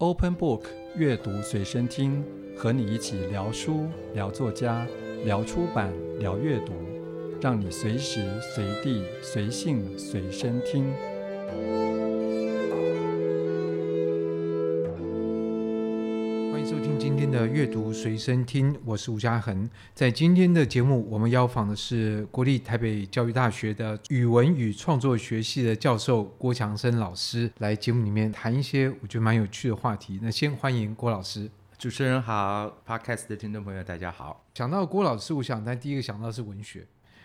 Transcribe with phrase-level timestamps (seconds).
[0.00, 0.62] Open Book
[0.94, 2.24] 阅读随身听，
[2.56, 4.86] 和你一起聊书、聊作家、
[5.24, 6.72] 聊出版、聊阅读，
[7.40, 10.86] 让你随时随地、随性随身听。
[17.38, 19.70] 的阅读随身听，我是吴嘉恒。
[19.94, 30.18] 在今天的节目，我们邀访的是国立台北教育大学的语文与创作学系的教授郭强生老师，来节目里面谈一些我觉得蛮有趣的话题。
[30.20, 31.48] 那先欢迎郭老师。
[31.78, 34.44] 主持人好，Podcast 的听众朋友大家好。
[34.54, 36.84] 想到郭老师，我想，但第一个想到是文学。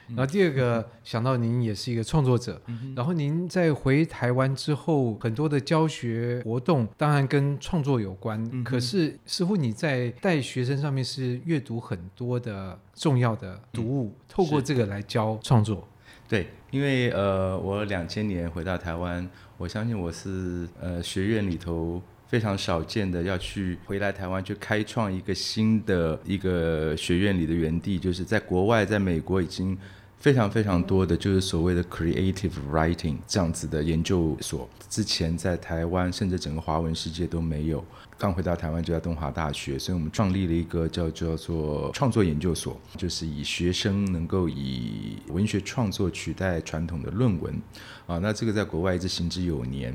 [0.09, 2.62] 然后第二个想到您也是一个创作者，
[2.95, 15.87] 然后您在回台湾之后，很多的教学活动当然跟创作有关，可是似乎你在带学生上面是阅读很多的重要的读物，透过这个来教创作。
[16.27, 22.01] 对，因为呃，我两千年回到台湾，我相信我是呃学院里头。
[22.34, 29.77] 非常少见的要去回来台湾去开创一个新的一个学院里的园地，就是在国外，在美国已经
[30.17, 37.85] 非常非常多的就是所谓的 creative writing 这样子的研究所，之前在台湾甚至整个华文世界都没有。
[38.17, 47.53] 刚回到台湾就在东华大学，所以我们创立了一个叫叫做创作研究所，就是以学生能够以文学创作取代传统的论文
[48.07, 49.93] 啊，那这个在国外一直行之有年。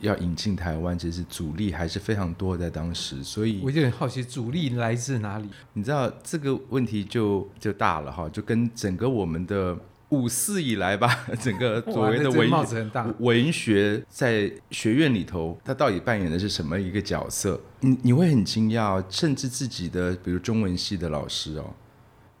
[0.00, 5.48] 要引进台湾，其实阻力还是非常多，在当时，所以我就很好奇，阻力来自哪里？
[5.72, 9.76] 你知道这个问题就就大了哈，就跟整个我们的
[10.10, 17.58] 五四以来吧， 整个所谓的文学文学在学院里头，它到底扮演的是什么一个角色？
[17.80, 21.72] 你你会很惊讶，甚至自己的比如中文系的老师哦，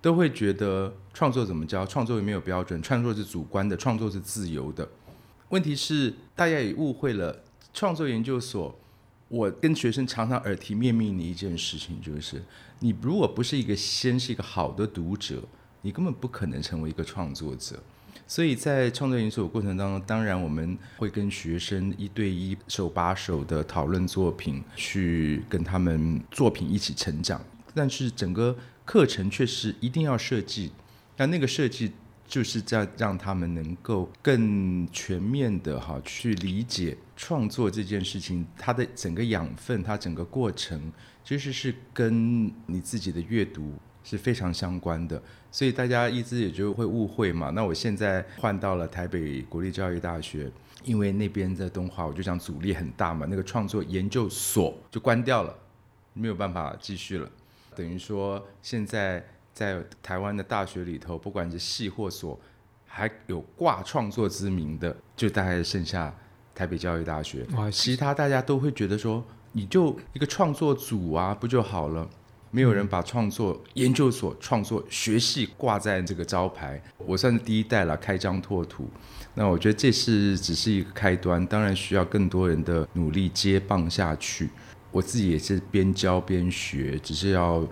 [0.02, 1.86] 都会觉得创作怎么教？
[1.86, 4.86] 创作也没有标准，创作是主观的，创作是自由的。
[5.50, 7.42] 问题是大家也误会了。
[7.72, 8.78] 创作研究所，
[9.26, 12.40] 我跟学生常常耳提面命的一件事情就是：
[12.78, 15.42] 你如果不是一个先是一个好的读者，
[15.82, 17.82] 你根本不可能成为一个创作者。
[18.28, 27.44] 所以在创作研究所过程当中，当然我们会跟学生一对一、手把手的讨论作品，去跟他们作品一起成长。
[27.74, 30.70] 但是整个课程却是一定要设计，
[31.16, 31.92] 但那个设计。
[32.34, 40.92] 就是在让他们能够更全面的哈去理解创作这件事情，它的整个养分，它整个过程，
[41.24, 45.22] 其实是跟你自己的阅读是非常相关的。
[45.52, 47.50] 所以大家一直也就会误会嘛。
[47.50, 50.50] 那我现在换到了台北国立教育大学，
[50.82, 55.56] 因为那边在东华，我就讲阻力很大嘛，那个创作研究所就关掉了，
[56.14, 57.30] 没有办法继续了。
[57.76, 59.24] 等于说现在。
[59.54, 62.38] 在台湾的大学里头，不管是系或所，
[62.84, 66.12] 还有挂创作之名的，就大概剩下
[66.52, 67.46] 台北教育大学。
[67.70, 72.10] 其他大家都会觉得说，你就一个创作组啊，不就好了？
[72.50, 76.82] 没有人把创作研究所、创作学系挂在这个招牌。
[76.98, 78.90] 我算是第一代了，开疆拓土。
[79.34, 84.50] 那我觉得这是只是一个开端，当然需要更多人的努力接棒下去。
[84.90, 87.64] 我自己也是边教边学，只是要。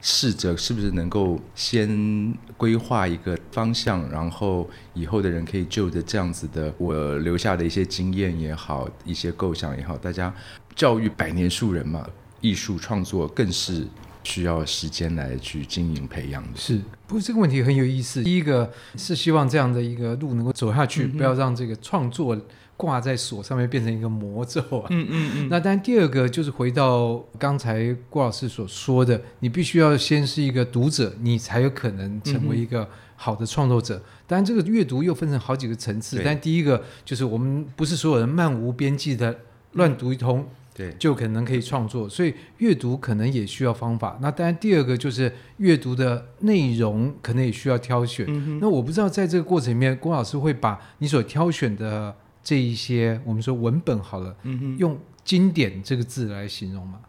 [0.00, 10.34] 试着是不是能够先规划一个方向，然后以后的人可以就着这样子的我留下的一些经验也好，一些构想也好，大家
[10.74, 12.06] 教育百年树人嘛，
[12.40, 13.86] 艺术创作更是
[14.22, 16.58] 需要时间来去经营培养的。
[16.58, 18.22] 是，不过这个问题很有意思。
[18.22, 22.36] 第一个是希望这样的一个路能够走下去，不要让这个创作。
[22.80, 24.86] 挂在锁上面变成一个魔咒啊！
[24.88, 25.48] 嗯嗯嗯。
[25.50, 33.96] 那当然，第二个就是回到刚才郭老师所说的，你必须要先是一个读者，你才有可能成为一个好的创作者。
[33.96, 36.22] 嗯、当然，这个阅读又分成好几个层次。
[36.24, 39.38] 但第一个就是我们不是所有人漫无边际的
[39.72, 42.08] 乱读一通，对，就可能可以创作。
[42.08, 44.18] 所以阅读可能也需要方法。
[44.22, 48.24] 那当然，第二个就是阅读的内容可能也需要挑选。
[48.26, 52.16] 嗯、那我不知道在这个过程里面，郭老师会把你所挑选的。
[52.42, 57.00] 这一些我们说文本好了，嗯哼，用经典这个字来形容吗？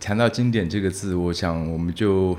[0.00, 2.34] 谈到经典这个字，我想我们就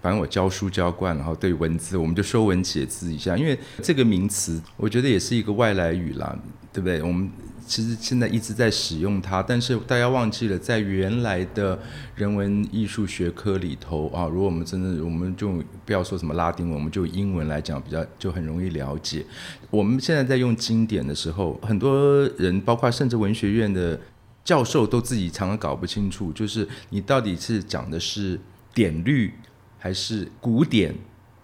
[0.00, 6.38] 反正我教书教惯，然后对文字我们就说文解字一下，因为这个名词我觉得也是一个外来语啦，
[6.72, 7.02] 对不对？
[7.02, 7.30] 我们。
[7.70, 11.78] 其实现在一直在使用它，但是大家忘记了，在原来的
[12.16, 15.52] 人文艺术学科里头啊，如果我们真的，我们就
[15.86, 19.24] 不要说什么拉丁文，我们就英文来讲，比较就很容易了解。
[19.70, 24.00] 我们现在在用经典的时候，很多人，包括甚至文学院的
[24.42, 28.36] 教授，都自己常常搞不清楚，就是你到底是讲的是
[28.74, 29.32] 典律
[29.78, 30.92] 还是古典。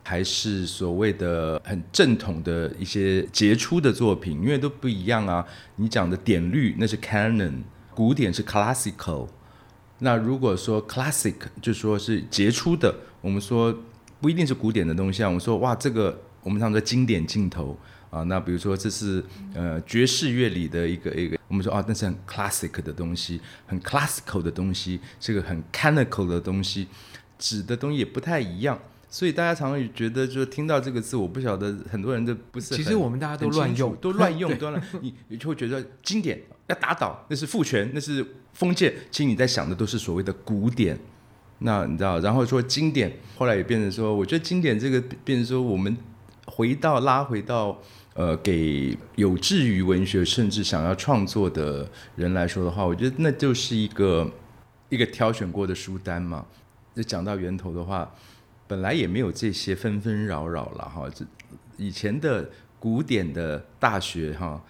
[0.08, 5.44] 还是所谓的很正统的一些杰出的作品，因为都不一样啊。
[5.74, 7.54] 你讲的典律那是 canon，
[7.92, 9.26] 古典是 classical，
[9.98, 13.76] 那如果说 classic，就说是杰出的，我们说
[14.20, 15.26] 不一定是古典的东西啊。
[15.26, 17.76] 我们说哇，这个我们常说经典镜头
[18.08, 18.22] 啊。
[18.22, 19.20] 那比如说这是
[19.54, 26.86] 呃爵士乐里的一个一个，我们说啊，那是很 classic 的东西，很 classical 的东西，这个很 canonical 的东西，
[27.36, 28.78] 指的东西也不太一样。
[29.16, 32.76] 所以大家常常觉得，就听到这个字，我不晓得很多人都不是。
[32.76, 34.82] 其实我们大家都乱用，都乱用，都乱。
[35.00, 38.22] 你你就会觉得经典要打倒，那是父权，那是
[38.52, 38.94] 封建。
[39.10, 40.98] 其实你在想的都是所谓的古典。
[41.60, 45.96] 那你知道，然后说经典，后来也变成说，我觉得经典这个变成说，我们
[46.44, 47.80] 回到拉回到
[48.12, 54.30] 呃，给有志于文学甚至想要创作的人来说的话，我觉得那就是一个
[54.90, 56.44] 一个挑选过的书单嘛。
[56.94, 58.14] 就讲到源头的话。
[58.68, 61.24] 本来也没有这些纷纷扰扰了哈，这
[61.76, 64.60] 以前的古典的大学哈，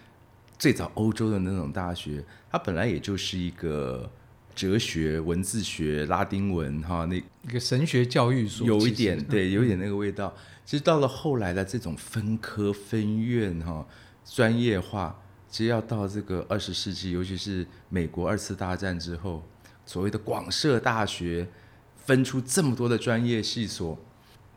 [0.58, 4.10] 最早欧洲的那种大学，它本来也就是一个
[4.54, 10.34] 哲学、文字学、拉丁文哈，那一个神学教育所，有一点对，有一点那个味道。
[10.64, 13.86] 其实到了后来的这种分科分院哈，
[14.24, 19.42] 专业化，其实要到这个二十世纪，尤其是美国二次大战之后，
[19.86, 21.48] 所谓的广设大学。
[22.06, 23.98] 分出这么多的专业系所，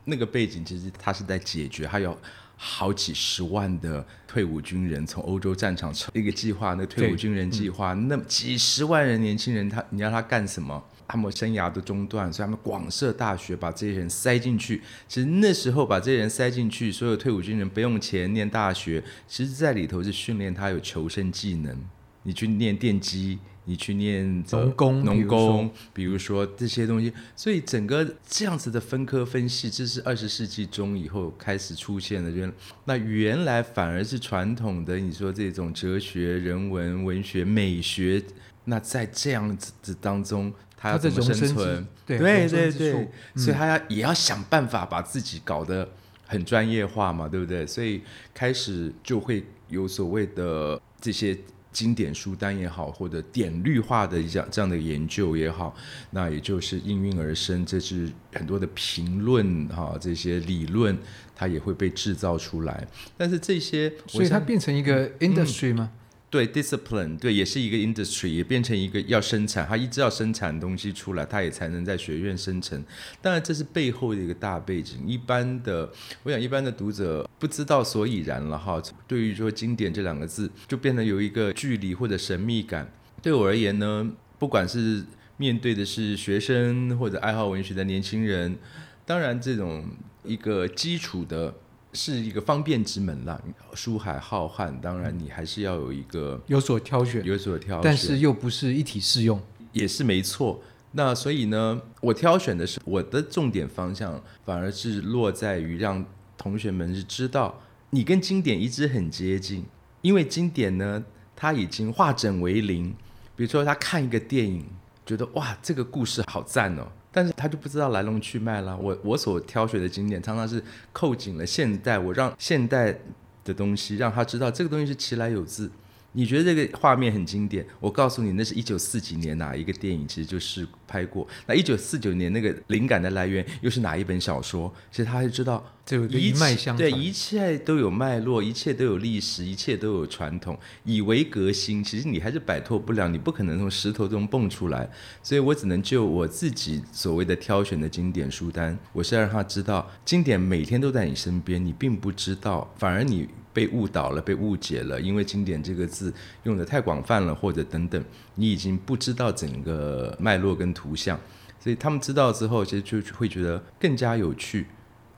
[0.04, 2.16] 那个背景其实他是在解决，还有
[2.56, 10.82] 好几十万的退伍军人从欧洲战场成一个计划，那退伍军人计划，那几十万人年轻人，他你要他干什么？
[11.08, 14.80] 他们生涯都中断，所以他们广设大学，把这些人塞进去。
[15.08, 21.76] 其实那时候把这些人塞进去，所有退伍军人不用钱念大学，其实在里头是训练他有求生技能。
[22.22, 23.40] 你去念电机。
[23.70, 32.28] 你去念农工，农工，比如说这些东西，所以整个这样子的分科分系，这是二十世纪中以后开始出现的。
[32.28, 32.52] 原
[32.86, 38.20] 那原来反而是传统的，你说这种哲学、人文、文学、美学，
[38.64, 41.86] 那在这样子当中，他要怎么生存？
[42.04, 45.88] 对对对对，所以他要也要想办法把自己搞得
[46.26, 47.64] 很专业化嘛，对不对？
[47.64, 48.02] 所以
[48.34, 51.38] 开始就会有所谓的这些。
[51.72, 55.74] 经典书单也好，或者典律化的这样这样的研究也好，
[56.10, 57.64] 那也就是应运而生。
[57.64, 60.96] 这是很多的评论哈，这些理论
[61.34, 62.86] 它也会被制造出来。
[63.16, 65.90] 但是这些，所以它变成一个 industry 吗？
[65.92, 65.99] 嗯
[66.30, 72.80] 对，discipline，对，也是一个 industry，也变成一个要生产，他一直要生产东西出来，他也才能在学院生成。
[73.20, 75.04] 当然，这是背后的一个大背景。
[75.04, 75.90] 一般的，
[76.22, 78.80] 我想一般的读者不知道所以然了哈。
[79.08, 82.88] 对于说经典这两个字，就变得有一个距离或者神秘感。
[83.20, 85.04] 对我而言呢，不管是
[85.36, 88.56] 面对的是学生或者爱好文学的年轻人，
[89.04, 89.84] 当然这种
[90.22, 91.52] 一个基础的。
[91.92, 93.40] 是一个方便之门啦，
[93.74, 99.40] 书海浩瀚，当然你还是要有一个有所挑选，有所挑选，但是又不是一体适用，
[99.72, 100.62] 也是没错。
[100.92, 106.04] 那所以呢，我挑选的是我的重点方向，反而是落在于让
[106.36, 107.60] 同学们是知道
[107.90, 109.64] 你跟经典一直很接近，
[110.02, 111.04] 因为经典呢，
[111.36, 112.94] 它已经化整为零。
[113.36, 114.66] 比如说他看一个电影，
[115.06, 116.86] 觉得哇，这个故事好赞哦。
[117.12, 118.76] 但是他就不知道来龙去脉了。
[118.76, 120.62] 我我所挑选的经典，常常是
[120.92, 122.96] 扣紧了现代，我让现代
[123.44, 125.70] 的东西让他知道这个东西是其来有自。
[126.12, 131.26] 你觉得这个画面很经典，我告诉你，那是一九四几年哪一个电影，其实就是拍过。
[131.46, 134.72] 那一九四九年那个灵感的来源又是哪一本小说？
[134.90, 140.58] 其实他就知道，这一脉相，对，一切都有脉络，一切都有历史，一切都有传统。
[140.84, 144.90] 以为革新，其实你还是摆脱不了，你不可能从石头中蹦出来。
[145.22, 153.28] 所以我只能就我自己所谓的挑选的经典书单，我是要让他知道，经典每天都在你身边，你并不知道，反而你。
[153.52, 156.12] 被误导了，被误解了，因为“经典”这个字
[156.44, 158.02] 用得太广泛了，或者等等，
[158.36, 161.18] 你已经不知道整个脉络跟图像，
[161.58, 164.66] 所以他们知道之后，其实就会觉得更加有趣。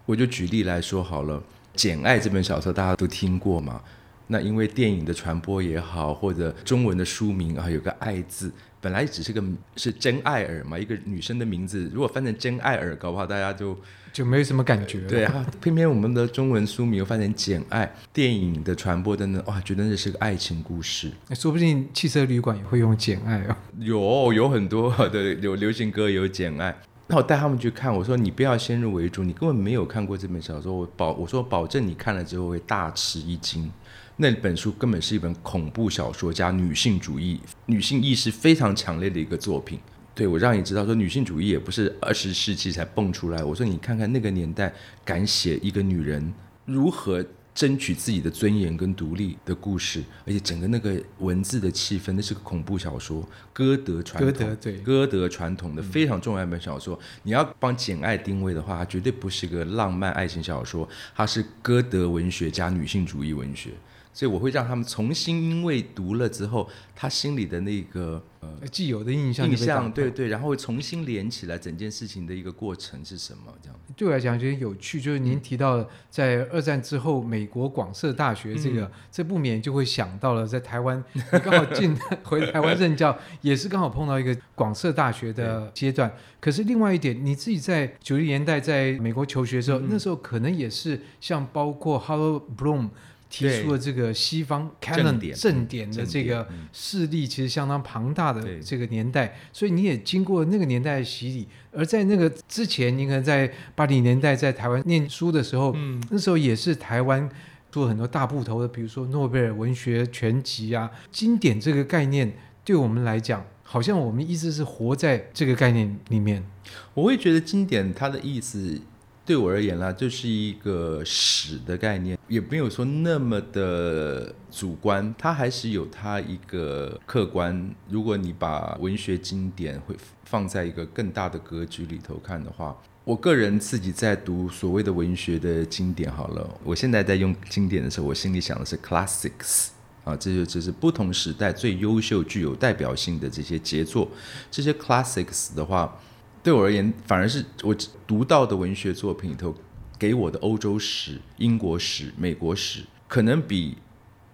[0.06, 1.38] 我就举例来说好了，
[1.74, 3.82] 《简爱》这本小说大家都听过嘛？
[4.28, 9.44] 那因为电影的传播也好，或者中文的书名啊，有个“爱”字，本来只是个
[9.76, 13.76] 是真爱尔嘛，一个女生的名字，如果翻成真爱尔，搞不好大家就。
[14.12, 15.00] 就没有什么感觉。
[15.08, 21.10] 对啊，偏偏我们的中文书名又翻成《简爱》，电影的传播等等，哇，觉得这是个爱情故事。
[21.34, 23.56] 说不定汽车旅馆也会用《简爱》哦。
[23.78, 26.70] 有有很多的有流行歌有《简爱》，
[27.06, 33.70] 那我带他们去看，我说你不要先入为主，你根本没有看过这本小说，我保我说保证你看了之后会大吃一惊。
[34.16, 39.78] 那本书根本是一本恐怖小说加女性主义、女性意识非常强烈的一个作品。
[40.14, 43.42] 对，我让你知道，说女性主义也不是二十世纪才蹦出来。
[43.42, 44.72] 我说你看看那个年代，
[45.04, 46.32] 敢写一个女人
[46.66, 56.94] 如何争取自己的尊严跟独立的故事，而且整个那个文字的气氛，那是个恐怖小说，歌德传统，歌德对，歌德传统的非常重要一本小说。
[56.94, 63.70] 嗯、你要帮《简爱》定位的话，它绝对不是个浪漫爱情小说，它是歌德文学加女性主义文学。
[64.12, 73.52] 所以我会让他们重新，因为读了之后，他心里的那个呃既有的印象，印象对对，然后会重新连起来整件事情的一个过程是什么？
[73.62, 86.12] 这样对我来讲觉得有趣，就是您提到在二战之后，美国广设大学这个，嗯、这不免就会想到了在台湾， 你刚好进 回台湾任教，也是刚好碰到一个广设大学的阶段。
[86.38, 92.90] 可是另外一点，你自己在九零年代在美国求学的时候，嗯、那时候可能也是像包括 Harold Bloom。
[93.32, 101.48] 提出了这个西方 canon 正典的这个势力，其实相当庞大的这个年代，所以你也经过那个年代的洗礼。
[101.72, 107.26] 而在那个之前，你可能在八零年代在台湾念书的时候，嗯，那时候也是台湾
[107.70, 112.30] 做很多大部头的，比如说诺贝尔文学全集啊，经典这个概念，
[112.62, 116.44] 对我们来讲，好像我们一直是活在这个概念里面。
[116.92, 118.78] 我会觉得经典它的意思。
[119.24, 127.72] 对我而言啦，就是一个史的概念，也没有说那么的主观，它还是有它一个客观。
[127.88, 139.68] 如果你把文学经典会放在一个更大的格局里头看的话，我个人自己在读所谓的文学的经典，好了，我现在在用经典的时候，我心里想的是 classics
[140.02, 144.08] 啊，这就就是不同时代最优秀、具有代表性的这些杰作。
[144.50, 145.96] 这些 classics 的话。
[146.42, 147.72] 对我而言，反而是我
[148.06, 149.54] 读到的文学作品里头，
[149.96, 153.76] 给我的欧洲史、英国史、美国史，可能比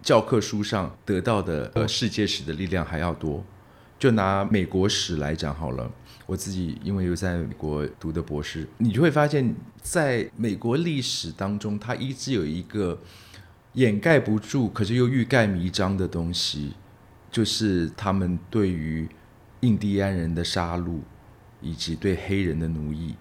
[0.02, 3.44] 教科书上得到的呃世界史的力量还要多。
[3.98, 5.90] 就拿美国史来讲好了，
[6.24, 12.98] 我自己因为又在美国读的博士，你就会发现，在美国历史当中，它一直有一个
[13.74, 16.72] 掩盖不住，可是又欲盖弥彰的东西，
[17.30, 19.06] 就是他们对于
[19.60, 21.00] 印第安人的杀戮。
[21.60, 23.14] 以及对黑人的奴役，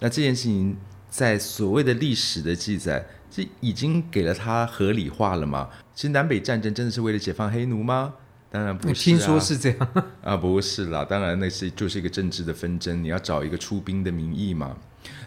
[0.00, 0.76] 那这件事情
[1.08, 5.70] 在所谓的历史的记载，这已经给了它合理化了吗？
[5.94, 8.14] 其实南北战争真的是为了解放黑奴吗？
[8.50, 8.94] 当然不是啊。
[8.94, 9.88] 听说是这样
[10.22, 14.76] 啊，不是啦，当然那是就是一个政治的纷争，你要找一个出兵的名义嘛。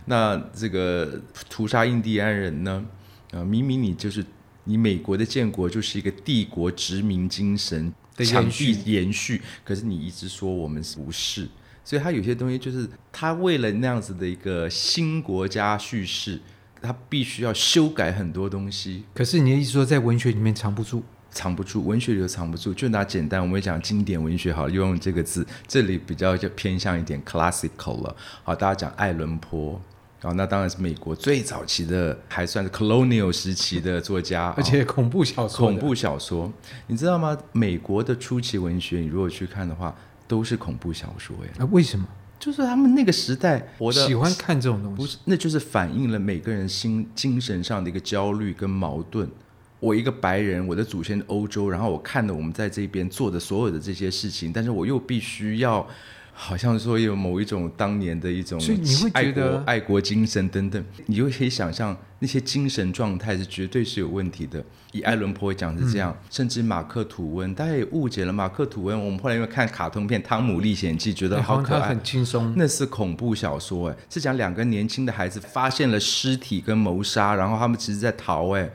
[0.06, 2.86] 那这个屠杀印第安人呢？
[3.32, 4.24] 啊，明明你就是
[4.66, 11.48] 你美国的建国就是一个帝国殖民精神的延续延续，可是你一直说我们不是。
[11.84, 16.40] 所以他有些东西就是他为了那样子的一个新国家叙事，
[16.82, 19.04] 他必须要修改很多东西。
[19.14, 22.74] 可是你的意思说，在文学里面藏不住，藏不住，文学里头藏不住。
[22.74, 28.16] 就拿简单，我们讲经典文学好了，用这个字，这里比较就偏向一点 classical 了。
[28.44, 29.82] 好，大家讲爱伦坡，
[30.22, 36.52] 然后那当然是美国最早期的，还算是 colonial 时期的作家， 而且恐怖小说，恐怖小说，
[36.88, 37.38] 你知道吗？
[37.52, 39.96] 美国的初期文学，你如果去看的话。
[40.32, 41.52] 都是恐怖小说呀？
[41.60, 42.08] 那为什么？
[42.40, 45.18] 就是他们那个时代活的喜欢看这种东西，不是？
[45.26, 49.30] 那就是反映了每个人心精神上的一个焦虑跟矛盾。
[49.82, 55.86] 我一个白人，我的祖先欧洲，然后我看了我们在这边做的所有的这些事情，但是我又必须要。
[56.44, 58.60] 好像说有某一种当年的一种
[59.14, 64.62] 爱国爱国精神等等，你就可以想象那些精神状态是绝对是有问题的。
[64.92, 69.06] 以爱伦坡讲是这样，嗯、甚至马克吐温，大家也误解了马克吐温。
[69.06, 72.56] 我们后来因为看卡通片《汤姆历险记》，觉得好可爱，很轻松。
[72.58, 78.68] 那是恐怖小说，哎，是讲两个年轻的孩子发现了尸体跟谋杀，然后他们其实在逃，哎，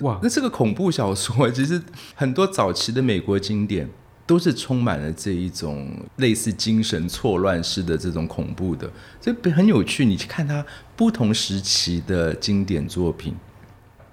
[0.00, 1.48] 哇，那是个恐怖小说。
[1.52, 1.80] 其实
[2.16, 3.88] 很多早期的美国经典。
[4.26, 8.90] 都是充满了这一种类似精神错乱式的这种恐怖的，
[9.20, 10.04] 所以很有趣。
[10.04, 10.64] 你去看他
[10.96, 13.34] 不同时期的经典作品，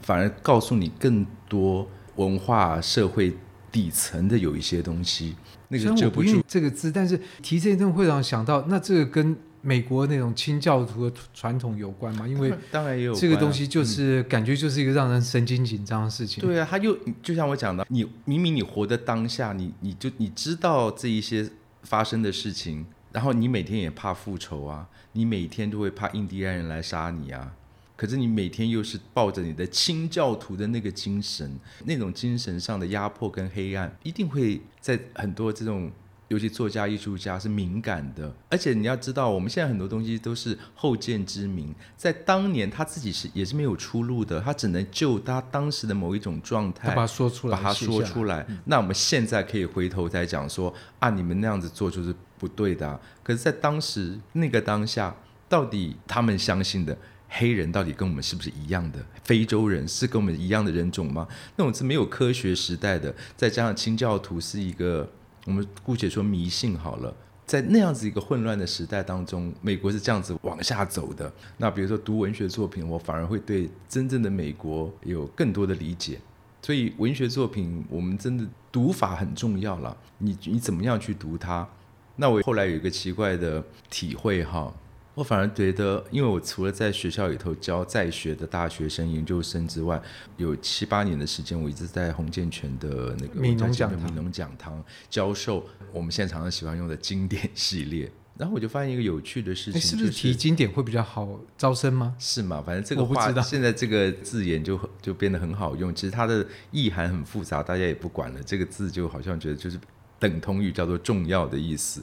[0.01, 3.33] 反而告诉你更多文化社会
[3.71, 5.35] 底层的有一些东西。
[5.69, 9.37] 那个遮不住这个字，但是提这一段会让我想到，那这个跟。
[9.63, 12.27] 美国那种清教徒的传统有关吗？
[12.27, 16.43] 因为当然也有这个东西，就是感觉就是一个让人神经紧张的事情。
[16.43, 21.47] 对啊，他又就像我讲的，你明明你活在当下，你你就你知道这一些
[21.83, 27.53] 发生的事情，然后你每天也怕复仇啊，你每天都会怕印第安人来杀你啊。
[27.95, 35.91] 可是你每天又是抱着你的清教徒的那个精神，那种精神上的压迫跟黑暗，一定会在很多这种。
[36.31, 48.45] 尤其作家、艺术家是敏感的，而且你要知道，我们现在很多东西都是后见之明，在当年他自己是也是没有出路的，他只能就他当时的某一种状态，把它说出来，把它说出来。
[48.47, 52.97] 嗯、那我们现在可以回头再讲说啊，你们那样子做就是不对的、啊。
[53.21, 55.13] 可是，在当时那个当下，
[55.49, 56.97] 到底他们相信的
[57.27, 58.99] 黑人到底跟我们是不是一样的？
[59.25, 61.27] 非洲人是跟我们一样的人种吗？
[61.57, 65.09] 那种是没有科学时代的，再加上清教徒是一个，
[65.45, 67.13] 我们姑且说迷信好了。
[67.45, 71.31] 在那样子一个混乱的时代当中，美国是这样子往下走的。
[71.57, 76.19] 那比如说读文学作品，我反而会对真正的美国有更多的理解。
[76.61, 79.97] 所以文学作品，我们真的读法很重要了。
[80.19, 81.67] 你你怎么样去读它？
[82.15, 84.73] 那我后来有一个奇怪的体会哈。
[85.21, 90.01] 我反而觉得，因为我除了在学校里头教在学的大学生、研究生之外，
[90.37, 95.63] 有七八年的时间，我一直在洪建全的那个米农讲米农讲堂教授
[95.93, 98.11] 我们现场常常喜欢用的经典系列。
[98.37, 102.15] 然后我就发现一个有趣的事情，是不是提经典会比较好招生吗？
[102.17, 102.63] 是吗？
[102.65, 108.41] 反正这个话现在这个字眼就就变得很好用，其实它的意涵很复杂，大家也不管了。
[108.43, 109.79] 这个字就好像觉得就是
[110.17, 112.01] 等同于叫做重要的意思。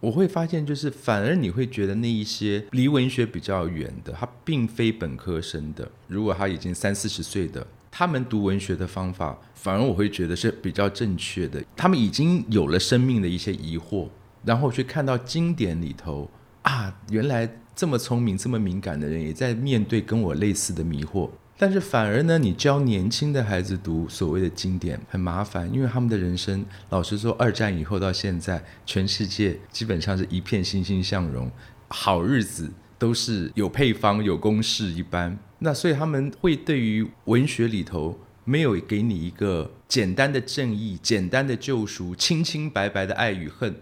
[0.00, 11.62] 我会发现，就是反而你会觉得那一些离文学比较远的，他并非本科生的，如果他已经三四十岁的，他们读文学的方法，反而我会觉得是比较正确的。
[11.76, 14.08] 他们已经有了生命的一些疑惑，
[14.44, 16.30] 然后去看到经典里头
[16.62, 21.28] 啊，原来这么聪明、这么敏感的人也在面对跟我类似的迷惑。
[21.60, 31.50] 但是反而呢，你教年轻的孩子读所谓的经典很麻烦，因为他们的人生，老实说，二战以后到现在，全世界基本上是一片欣欣向荣，
[31.88, 35.36] 好日子都是有配方、有公式一般。
[35.58, 43.74] 那所以他们会对于文学里头没有给你一个简单的正义、简单的救赎、清清白白的爱与恨，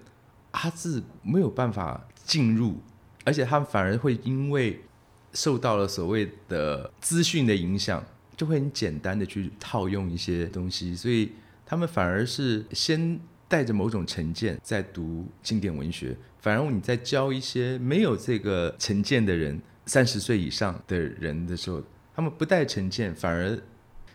[0.51, 2.81] 他是没有办法进入，
[3.25, 4.81] 而且他们反而会因为。
[5.37, 8.03] 受到了所谓的资讯的影响，
[8.35, 11.31] 就会很简单的去套用一些东西，所以
[11.67, 21.83] 他们反而是先带着某种成见在读经典文学，反而你在教一些没有这个成见的人，三十岁以上的人的时候，
[22.15, 23.59] 他们不带成见，反而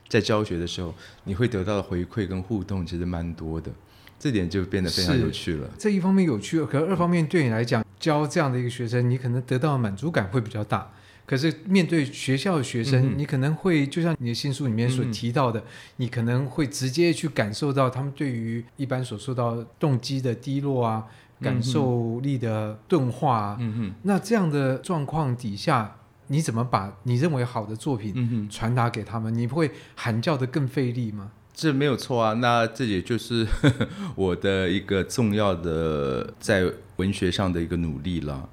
[0.10, 0.92] 在教学的时候，
[1.24, 3.72] 你会得到的回馈跟互动其实蛮多的，
[4.18, 5.70] 这点就变得非常有趣了。
[5.78, 10.92] 这一方面有趣，可二方面对你来讲，教这样的一个学生，你可能得到的满足感会比较大。
[11.26, 15.64] 可是面对学校的学生，嗯、你可能会就像你的新书里面所提到的，嗯、
[15.98, 21.06] 你可能会直接去感受到他们对于一般所受到动机的低落啊，
[21.40, 23.58] 嗯、感受力的钝化啊。
[23.62, 25.96] 嗯哼，那这样的状况底下，
[26.28, 29.34] 你怎么把你认为好的作品传达给他们？
[29.34, 31.32] 你不会喊叫的更费力吗？
[31.54, 33.46] 这没有错啊，那这也就是
[34.16, 36.64] 我的一个重要的在
[36.96, 38.50] 文学上的一个努力了。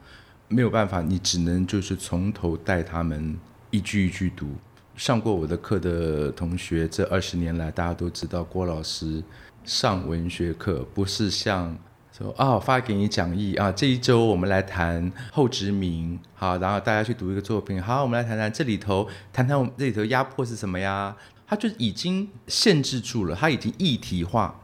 [0.48, 3.38] 没有办法，你只能就是从头带他们
[3.70, 4.54] 一句一句读。
[4.96, 9.22] 上过我的课的同学，这二十年来大家都知道，郭老师
[9.64, 11.76] 上文学课不是像
[12.10, 21.14] 说啊、哦、发给你讲义啊，这一周我们来谈后殖民，好，然后大家去读一个作品，好，我们来谈谈这里头，谈谈我们这里头压迫是什么呀？
[21.46, 24.58] 他就已经限制住了，他已经议题化。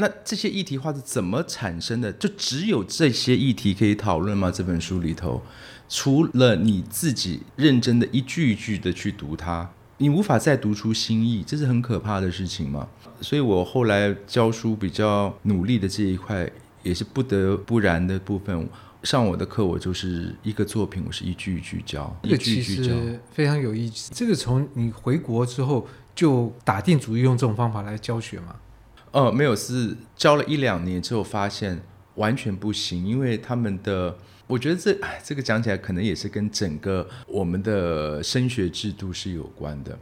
[0.00, 2.12] 那这些议题化是怎么产生的？
[2.12, 4.48] 就只有这些议题可以讨论吗？
[4.48, 5.42] 这本书里头，
[5.88, 12.88] 除了你自己认真的一句一句的去读它，你无法再读出新意，这是很可怕的事情嘛。
[13.20, 16.48] 所以我后来教书比较努力的这一块，
[16.84, 18.68] 也是不得不然的部分。
[19.02, 22.94] 上我的课，我就是一个作品，我是一句一句教，一句一句教，
[23.32, 24.12] 非常有意思。
[24.14, 28.54] 这个从你回国之后就打定主意用这种方法来教学吗？
[29.12, 31.80] 哦，没有，是教了一两年之后发现
[32.16, 34.16] 完全不行，因为他们的，
[34.46, 39.98] 我觉得这这个讲起来可能也是跟整个我们的升学制度是有关的。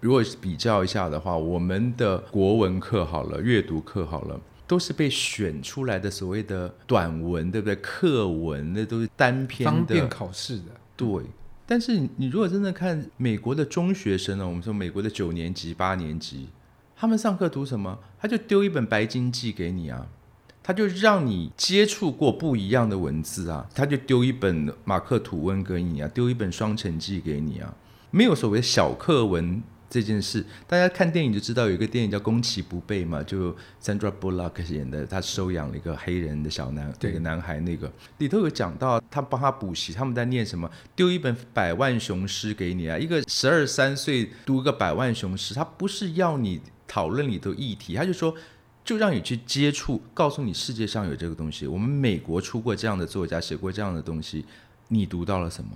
[0.00, 7.74] 如果比较一下的话，我们的国文课好了，阅读课好了，都是被选出来的所谓的短文，对不对？
[7.76, 10.66] 课文那都是单篇的，方便考试的。
[10.96, 11.24] 对，
[11.66, 16.48] 但是你如果真的看美国的中学生呢，我们说美国的九年级、八年级。
[17.00, 17.96] 他们上课读什么？
[18.20, 20.04] 他就丢一本《白金记》给你啊，
[20.64, 27.72] 他就让你接触过不一样的文字啊，他就丢一本马克吐温给你啊，丢一本《双城记》给你啊，
[28.10, 30.44] 没有所谓小课文这件事。
[30.66, 40.68] 大家看电影就知道，有一个电影叫《攻其不备》嘛，就 Sandra Bullock 演的，他收养了一个黑人的小男，对一个男孩，那个里头有讲到，他帮他补习，他们在念什么？
[40.96, 46.60] 丢一本《百万雄师》给你啊，一个十二三岁读个《百万雄师》，他不是要你。
[46.88, 48.34] 讨论里头议题，他就说，
[48.84, 51.66] 就让你去接触，告诉你世界上有这个东西。
[51.66, 54.44] 我们美国出过这样的作家，写过这样的东西，
[54.88, 55.70] 你读到了什么？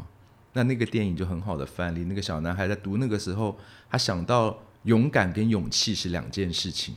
[0.54, 2.04] 那那个电影就很好的范例。
[2.04, 3.56] 那个小男孩在读那个时候，
[3.90, 6.94] 他想到勇敢跟勇气是两件事情，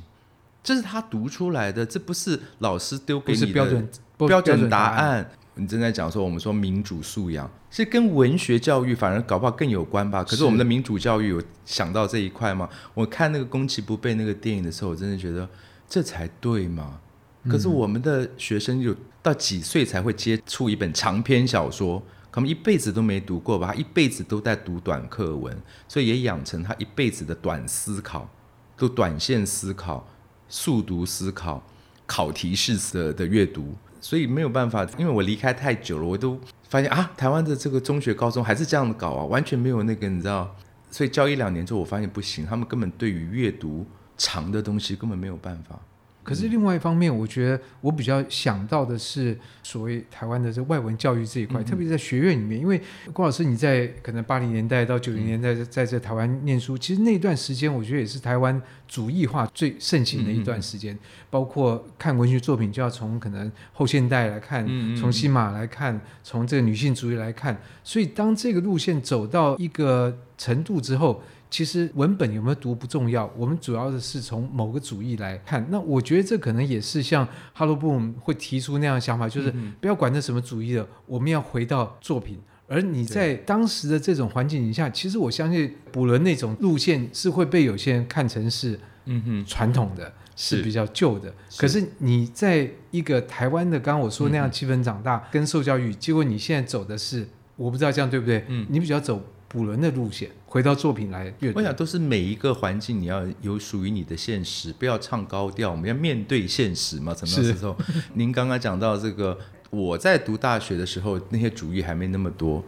[0.64, 5.30] 这是他读出来的，这不是老师丢给你的标准标准答案。
[5.58, 10.24] 你正在讲说，我们说民主素养是跟文学教育反而搞不好更有关吧？
[10.24, 12.70] 可是我们的民主教育有想到这一块吗？
[12.94, 15.48] 我看那个宫崎不备那个电影的时候，我真的觉得
[15.88, 17.00] 这才对嘛。
[17.48, 22.02] 可是我们的学生有到几岁才会接触一本长篇小说？
[22.32, 23.68] 他们一辈子都没读过吧？
[23.68, 25.56] 他一辈子都在读短课文，
[25.88, 28.30] 所以也养成他一辈子的短思考，
[28.76, 30.06] 都短线思考、
[30.50, 31.64] 速读思考、
[32.06, 33.74] 考题式的的阅读。
[34.06, 36.40] 所以没有办法，因为我离开太久了，我都
[36.70, 40.56] 发现啊，台湾的这个中学、高中还是这样搞啊，完全没有那个，你知道？
[40.92, 43.84] 所以教一两年之后，我发现不行，他们根本对于阅读
[44.16, 45.80] 长的东西根本没有办法。
[46.26, 52.82] 可是另外一方面，我觉得我比较想到的是所谓台湾的这外文教育这一块，嗯、特别在学院里面，因为
[53.14, 64.66] 郭老师你在可能八零年代到九零年代在这台湾念书，其实那段时间我觉得也是台湾主义化最盛行的一段时间，嗯、包括看文学作品就要从可能后现代来看，
[64.98, 71.22] 从西马来看，从这个女性主义来看，所以当这个路线走到一个程度之后。
[71.50, 75.66] 其实文本有没有读不重要，我们主要的是从某个主义来看。
[75.70, 82.40] 那我觉得这可能也是像哈罗布姆会提出那样的想法，就是不要管那什么主义了，我们要回到作品。
[82.68, 91.32] 而你在当时的这种环境底下，其实我相信补伦那种路线是会被有些人看成是嗯哼传统的，是比较旧的。
[91.58, 98.44] 可是你在一个台湾的，刚刚我说那样气氛长大跟受教育，结果你现在走的是，我不知道这样对不对？
[98.48, 99.24] 嗯，你比较走。
[99.56, 101.60] 补轮的路线，回到作品来阅读。
[101.60, 105.72] 我想都是每一个环境，你要有属于你的现实，不要唱高调。
[105.72, 107.16] 我们要面对现实嘛？
[107.16, 107.74] 什么时候？
[108.16, 109.40] 您刚刚讲到这个，
[109.70, 112.62] 我在读大学的时候，那些主义还没那么多。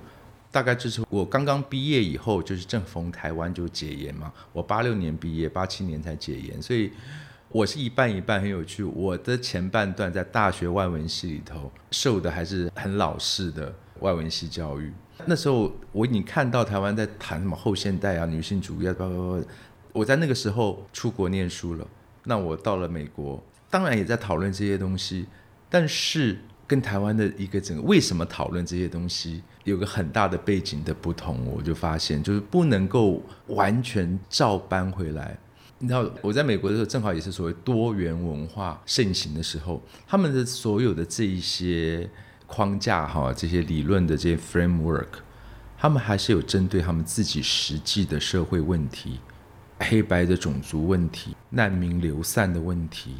[0.49, 4.31] 大概就是我刚刚毕业以后，就是正逢台湾就解严嘛。
[4.53, 6.89] 我八六年毕业，八七年才解严，所以
[7.49, 8.81] 我是一半一半，很有趣。
[8.81, 14.93] 我的前半段在大学外文系里头受的还是很老式的外文系教育。
[15.25, 19.43] 那时候我已经看到台湾在谈什么后现代啊、女性主义啊，包括
[19.91, 21.87] 我在那个时候出国念书了。
[22.23, 25.25] 那我到了美国，当然也在讨论这些东西，
[25.69, 35.37] 但是跟台湾的一个整个为什么讨论这些东西有个很大的背景的不同，我就发现就是不能够完全照搬回来。
[35.79, 42.09] 你知道我在美国的时候，正好也是所谓多元文化盛行的时候，他们的所有的这一些。
[42.47, 45.07] 框架哈，这些理论的这些 framework，
[45.77, 49.19] 他们还是有针对他们自己实际的社会问题，
[49.79, 53.15] 黑白的种族问题、难民流散的问题，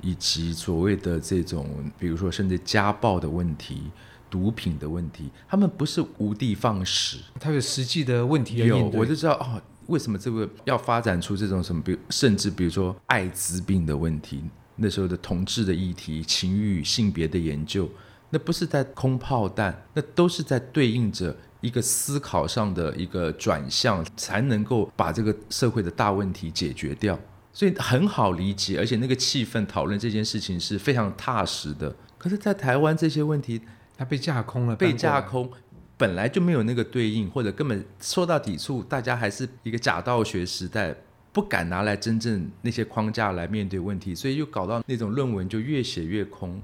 [0.00, 3.90] 以及所谓的这种，比如说甚至家暴的问题、
[4.30, 14.44] 毒品的问题，他们不是无的放矢，他有实际的问题有，我就知道哦，为什么这个要发展出这种什么，比如甚至比如说艾滋病的问题，
[14.76, 17.90] 那时候的同志的议题、情欲、性别的研究。
[18.30, 27.18] 那不是在空炮弹，那都是在对应着一个思考上的一个转向，才能够把这个社会的大问题解决掉。
[27.52, 31.94] 所以很好理解，而且那个气氛讨论这件事情是非常踏实的。
[32.16, 33.60] 可是，在台湾这些问题，
[33.96, 35.50] 它被架空了，被架空，
[35.96, 40.94] 本来就没有那个对应，或者根本说到底处，大家还是一个假道学时代，
[41.32, 46.62] 不敢拿来真正那些框架来面对问题，所以又搞到那种论文就越写越空。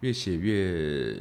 [0.00, 1.16] 越写越，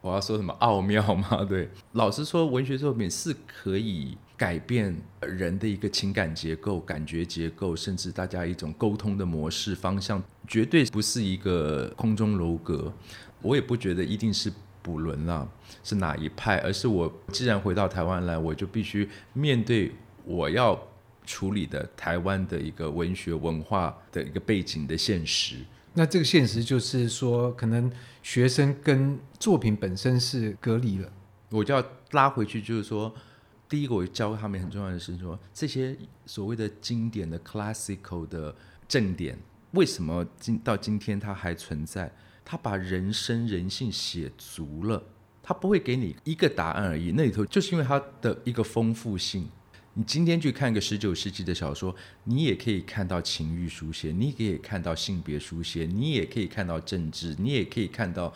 [0.00, 1.44] 我要说什么奥妙吗？
[1.48, 12.92] 对，老实说，文学作品是可以改变人的一个情感结构、感觉结构，甚至大家一种沟通的模式方向，绝对不是一个空中楼阁。
[13.40, 15.48] 我也不觉得一定是补轮啦，
[15.82, 19.92] 是哪一派，而是我既然回到台湾来，我就必须面对
[20.24, 20.78] 我要
[21.24, 25.56] 处理的台湾的一个文学文化的一个背景的现实。
[25.98, 27.90] 那这个现实就是说，可能
[28.22, 31.12] 学生跟作品本身是隔离了。
[31.50, 33.12] 我就要拉回去，就是说，
[33.68, 38.54] 第一个我教他们很重要的是说，这些所谓的经典的 classical 的
[38.86, 39.36] 正典，
[39.72, 42.14] 为什么今到今天它还存在？
[42.44, 45.02] 它把人生人性写足了，
[45.42, 47.10] 它不会给你一个答案而已。
[47.10, 49.50] 那里头就是因为它的一个丰富性。
[49.98, 58.32] 你今天去看个十九世纪的小说，你也可以看到情欲书写，你也可以看到性别书写，你也可以看到政治，你也可以看到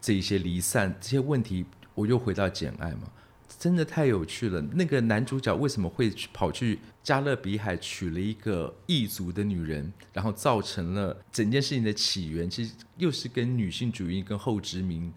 [0.00, 1.66] 这些离散这些问题。
[1.94, 3.12] 我又回到《简爱》嘛，
[3.58, 4.62] 真的太有趣了。
[4.72, 12.48] 那个男主角为什么会跑去加勒比海娶了一个异族的女人，然后造成了整件事情的起源？
[12.48, 15.12] 其实又是跟女性主义、跟后殖民、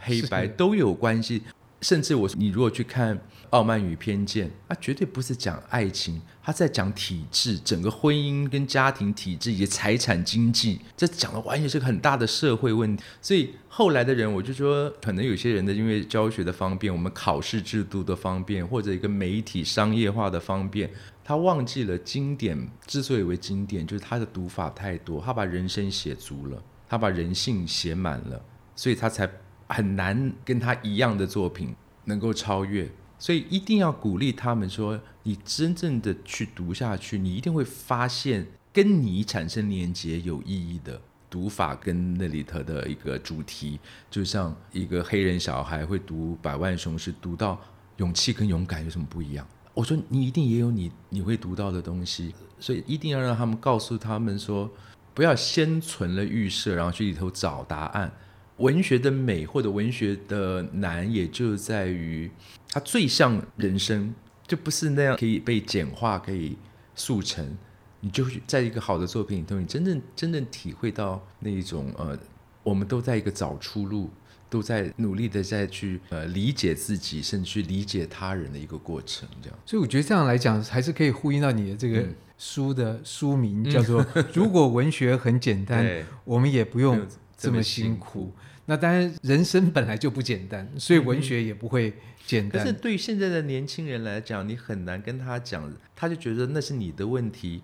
[0.00, 1.42] 黑白都有关系。
[1.82, 3.16] 甚至我，你如果去看
[3.50, 13.04] 《傲慢与偏见》，它绝对不是讲爱情，它在讲体制，整个婚姻跟家庭体制以及财产经济，这讲的完全是个很大的社会问题。
[13.20, 20.90] 所以后来的人，我就说，可能有些人的因为教学的方便，我们考试制度的方便，或者一个媒体商业化的方便，
[21.22, 28.42] 他忘记了经典之所以为经典，就是他的读法太多，他把人生写足了，他把人性写满了，
[28.74, 29.30] 所以他才。
[29.68, 31.74] 很难跟他一样的作品
[32.04, 47.60] 能够超越，所以一定要鼓励他们说：你真正的去读下去，你一定会发现跟你产生连接有意义的读法跟那里头的一个主题，就像一个黑人小孩会读《百万雄师》，读到
[47.96, 49.46] 勇气跟勇敢有什么不一样？
[49.74, 54.70] 我说你一定也有你你会读到的东西，所以一定要让他们告诉他们说，
[55.12, 58.12] 不要先存了预设，然后去里头找答案。
[58.58, 62.30] 文学的美或者文学的难，也就在于
[62.70, 64.14] 它最像人生，
[64.46, 66.56] 就不是那样可以被简化、可以
[66.94, 67.56] 速成。
[68.00, 72.16] 你就在一个好的作品里头，你真正真正体会到那一种呃，
[72.62, 74.10] 我们都在一个找出路，
[74.48, 79.28] 都在努力的在去呃理解自己，甚至去理解他人的一个过程。
[79.42, 82.06] 这样，所以我觉得这样来讲，还是可以呼应到你的这个
[82.38, 86.98] 书的书名，嗯、叫做《如果文学很简单，我们也不用》。
[87.36, 88.32] 这么辛苦，
[88.64, 91.92] 那当然人生本来就不简单，所以文学也不会
[92.24, 92.62] 简单。
[92.62, 97.62] 可是对现在的年轻人来讲，你很难跟他讲，他就觉得那是你的问题，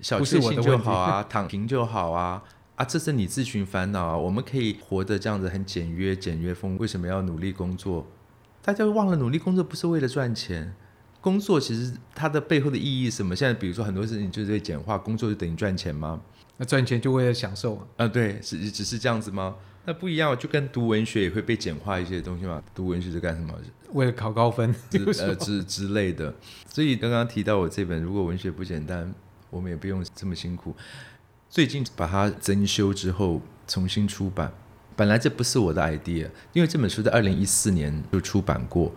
[0.00, 2.42] 小确幸就好啊， 躺平就好啊，
[2.76, 4.16] 啊，这是你自寻烦恼啊。
[4.16, 8.06] 我们可以活得这样子很简约、简约风，为什么要努力工作？
[8.62, 10.74] 大家忘了努力工作不是为了赚钱，
[11.20, 13.34] 工作其实它的背后的意义是什么？
[13.34, 16.20] 现在比如说很多事情就是在简化，工作就等于赚钱吗？
[16.56, 17.86] 那赚钱就为了享受啊？
[17.98, 19.56] 啊，对，是只是这样子吗？
[19.86, 22.62] 那不一样，就跟读文学也会被简化一些东西嘛。
[22.74, 23.52] 读文学是干什么？
[23.92, 24.74] 为了考高分，
[25.18, 26.34] 呃之之类的。
[26.66, 29.12] 所以刚刚提到我这本，如果文学不简单，
[29.50, 30.74] 我们也不用这么辛苦。
[31.50, 34.52] 最近把它增修之后重新出版，
[34.96, 38.90] 本来这不是我的 idea，因为这本书在二零一四年就出版过。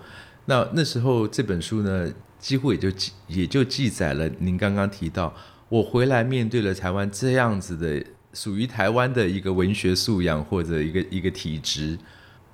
[0.45, 5.35] 那那时候这本书呢，几乎也就记也就记载了您刚刚提到。
[5.69, 8.03] 我回来面对了台湾这样子的
[8.33, 11.97] 属于台湾的一个文学素养或者一个一个体质，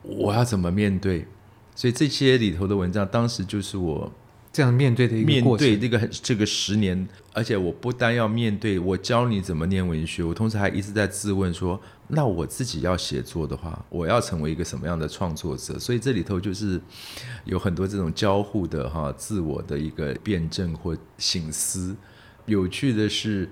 [0.01, 1.27] 我要怎么面对？
[1.75, 4.11] 所以这些里头的文章，当时就是我
[4.51, 5.67] 这样面对的一个过程。
[5.67, 15.77] 面对这个这个十年，而且我不单要面对，我教你怎么念文学，我同时还一直在自问说：那我自己要写作的话，我要成为一个什么样的创作者？
[15.79, 16.79] 所以这里头就是
[17.45, 21.95] 有很多这种交互的哈，自我的一个辩证或醒思。
[22.45, 23.49] 有趣的是，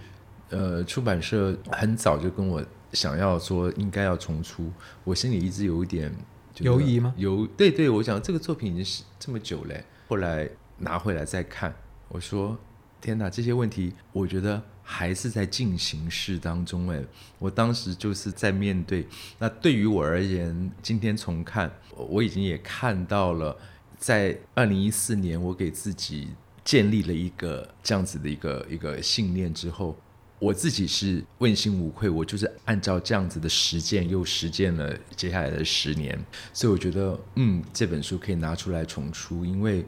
[0.50, 4.70] 呃，出版社很早就跟我想要说应该要重出，
[5.06, 6.14] 我心里一直有一点
[6.58, 7.14] 犹疑吗？
[7.16, 11.74] 犹，对对，我想这个作品已经是这么久嘞，后来拿回来再看，
[12.10, 12.58] 我说
[13.00, 17.02] 天哪，这些问题我觉得还是在进行式当中哎，
[17.40, 19.08] 我当时就是在面对。
[19.40, 23.58] 那对于我而言，今天重看，我已经也看到了，
[23.98, 26.28] 在二零一四年我给自己。
[26.64, 29.98] 建立了一个这样子的一个一个信念之后，
[30.40, 36.18] 我自己是问心无愧，我就是按照这样子的实践又实践了接下来的十年，
[36.54, 39.86] 所以我觉得，嗯，这本书可以拿出来重出，因为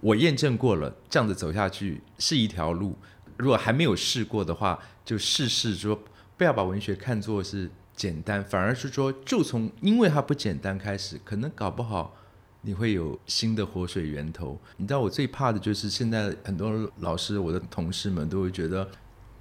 [0.00, 2.96] 我验证过了，这样子走下去是一条路。
[3.36, 5.98] 如果还没有试过的话，就试试说，
[6.36, 12.16] 不要把文学看作是简单，反而是说，就从因为它不简单开始，可能搞不好。
[12.66, 14.58] 你会有新的活水源头。
[14.78, 18.88] 你知道我最怕的就是现在很多老师，我的同事们都会觉得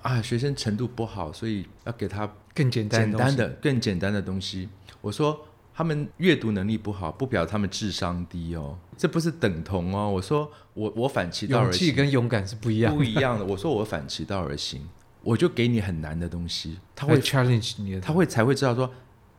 [0.01, 4.67] 啊，学生程度不好，所以要给他更简单、简单的、更简单的东西。
[4.99, 10.11] 我说他们阅读能力不好，不表他们智商低哦，这不是等同哦。
[10.11, 13.45] 我说我我反其道而行，勇气跟勇敢是不一样，不一样的。
[13.45, 14.87] 我说我反其道而行，
[15.21, 18.91] 我就给你很难的东西，他会 challenge 你，他会才会知道说。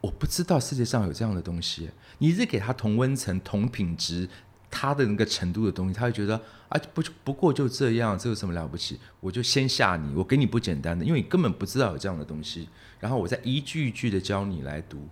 [0.05, 1.89] 我不知道世界上有这样的东西，
[2.19, 4.29] 你一直给他同温层、同品质、
[4.71, 6.39] 他的那个程度的东西，他会觉得
[6.69, 9.01] 啊，不不过就这样，这有什么了不起？
[9.21, 12.69] 我就先吓你，我给你不简单的，因为你根本不知道有这样的东西，
[13.01, 15.09] 然后我再一句一句的教你来读，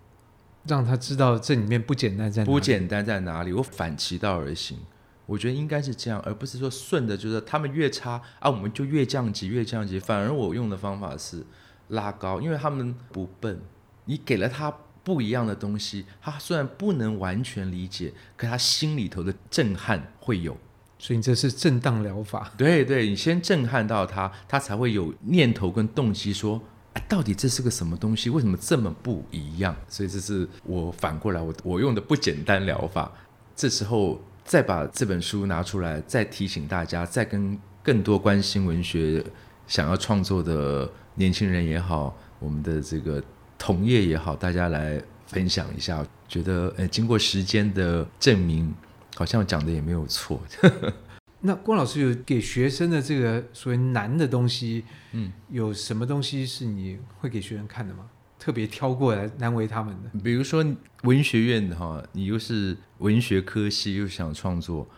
[0.67, 2.53] 让他知道这里面不简单在哪里。
[2.53, 3.53] 不简单在哪里？
[3.55, 4.77] 我反其道而行，
[5.25, 9.99] 我觉得应该是这样，而不是说顺着，就是他们越差啊，我们就越降级，越降级。
[9.99, 11.43] 反而我用的方法是
[11.89, 13.59] 拉高，因为他们不笨。
[14.05, 14.73] 你给了他
[15.05, 20.57] 不一样的东西，他虽然不能完全理解，可他心里头的震撼会有。
[20.99, 22.53] 所以这是震荡疗法。
[22.57, 26.63] 对对，你先震撼到他，他才会有念头跟动机说，
[26.93, 28.31] 哎，到底这是个什么东西？
[28.31, 29.75] 为什么这么不一样？
[29.89, 33.11] 所以这是我反过来，我我用的不简单疗法。
[33.57, 39.25] 这时候再把这本书拿出来，再提醒大家，再跟更多关心文学、
[39.67, 43.21] 想要创作的年轻人也好，我们的这个
[43.63, 48.75] 同业也好，大家来分享一下，觉得呃，经过时间的证明，
[49.15, 50.43] 好像讲的也没有错。
[51.43, 58.07] 那郭老师有给学生的这个所谓难的东西，嗯，有什么东西是你会给学生看的吗？
[58.37, 60.11] 特别挑过来难为他们的？
[60.25, 60.67] 比如说
[61.05, 64.89] 文学院的哈，你又是文学科系，又想创作，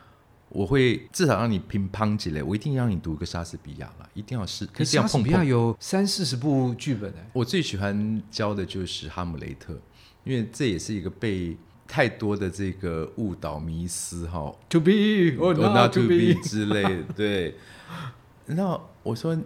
[0.55, 4.65] 我会至少让你乒乓几类，我一定让你读个莎士比亚了，一定要是。
[4.67, 7.31] 可是莎士比亚有三四十部剧本哎。
[7.35, 9.75] 我最喜欢教的就是《哈姆雷特》，
[10.25, 11.55] 因为这也是一个被。
[11.87, 14.91] 太多的这个误导迷思哈，to be
[15.37, 17.55] or not to be 之类的，对。
[18.47, 19.39] 那我说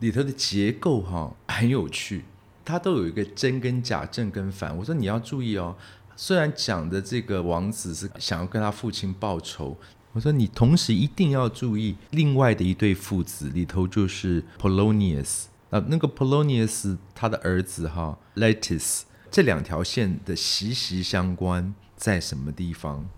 [0.00, 2.24] 里头的结构哈很有趣，
[2.62, 4.76] 它都有一个真跟假，正跟反。
[4.76, 5.74] 我说你要注意哦，
[6.14, 9.74] 虽然讲的这个王子是想要跟他父亲报仇，
[10.12, 23.08] 我说你同时一定要注意另外的一对父子里头就是 Polonius 啊，那个 Polonius 他的儿子哈 Lettice 这两条线的息息相关在什么地方？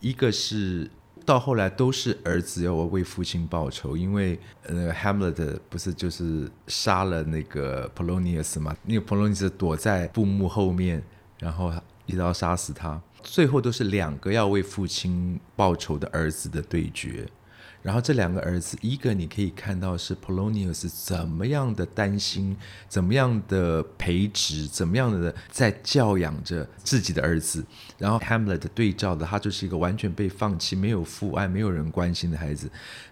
[0.00, 0.90] 一个是
[1.24, 8.76] 到后来都是儿子要为父亲报仇，因为呃，Hamlet 不是就是杀了那个 Polonius 嘛？
[8.84, 11.02] 那个 Polonius 躲在布幕后面，
[11.38, 11.72] 然后
[12.06, 13.00] 一刀杀死他。
[13.26, 17.28] 最后都是两个要为父亲报仇的儿子的对决。
[17.82, 22.56] 然后这两个儿子，一个你可以看到是 Polonius 怎么样的担心，
[22.88, 27.64] 怎么样的培植，怎么样的在教养着自己的儿子。
[27.98, 32.68] 然后 Hamlet 对照的，他就是一个完全被放弃、没有父爱、没有人关心的孩子。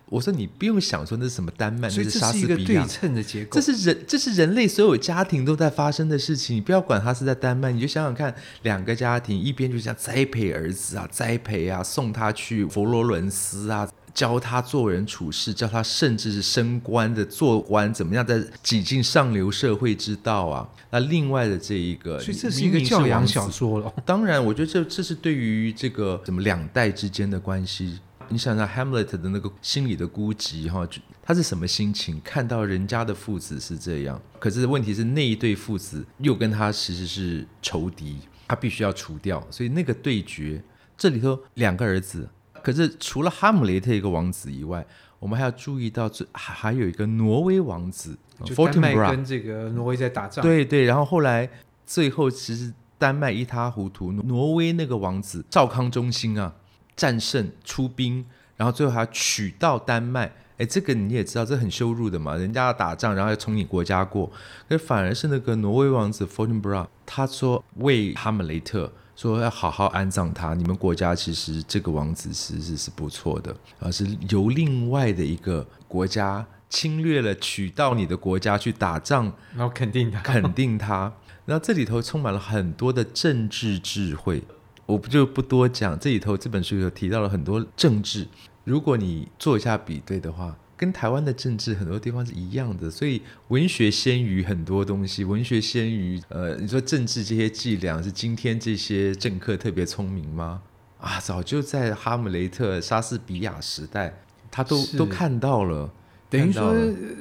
[0.08, 3.60] 我说你不用想说那是什么丹麦，所以这是一个对称的结构。
[3.60, 6.56] 这是人，这是人类所有家庭都在发生的事情。
[6.56, 13.88] 你不要管他是在丹麦，你就想想看，两个家庭一边就像栽培儿子啊，栽培啊，送他去佛罗伦斯啊。
[14.14, 20.68] 教他做人处事，教他甚至是升官的做官怎么样，在挤进上流社会之道啊。
[20.90, 23.92] 那另外的这一个，所以这是一个教养小说了。
[24.06, 27.98] 当然，我觉得这这是对于这个什么两代之间的关系。
[28.28, 30.86] 你想想 Hamlet 的那个心理的孤寂哈，
[31.22, 32.20] 他是什么心情？
[32.22, 39.44] 看到人家的父子是这样，可是问题是那一对父子又跟他其实是仇敌，他必须要除掉。
[39.50, 40.62] 所以那个对决，
[40.96, 42.28] 这里头两个儿子。
[42.62, 44.86] 可是除了哈姆雷特一个王子以外，
[45.18, 50.42] 我们还要注意到这还有一个挪威王子，就丹麦跟这个挪威在打仗。
[50.42, 51.48] 对对，然后后来
[51.84, 56.54] 最后其实丹麦一塌糊涂，挪威那个王子赵康中心啊
[56.96, 58.24] 战胜出兵，
[58.56, 60.32] 然后最后还要取到丹麦。
[60.58, 64.30] 哎，这个你也知道，这很羞辱的嘛，人家要打仗，然后要从你国家过，
[64.68, 68.92] 可反而是那个挪威王子 Fortinbras，他说为哈姆雷特。
[69.16, 70.54] 说要好好安葬他。
[70.54, 81.12] 你们国家其实这个王子其实是不错的，而是由另外的一个国家侵略了，取到你的国家去打仗，然后肯定他，肯定他。
[81.46, 84.42] 然后这里头充满了很多的政治智慧，
[84.86, 85.98] 我不就不多讲。
[85.98, 88.26] 这里头这本书有提到了很多政治，
[88.64, 90.56] 如果你做一下比对的话。
[90.76, 100.60] 跟台湾的政治很多地方是一样的，所以文学先于很多东西，文学先于呃，你说政治这些伎俩是今天这些政客特别聪明吗？
[100.98, 104.12] 啊，早就在哈姆雷特、莎士比亚时代，
[104.50, 105.88] 他都都看到了，
[106.28, 106.74] 等于说